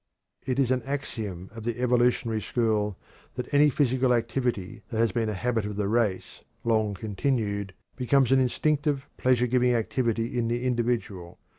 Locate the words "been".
5.11-5.29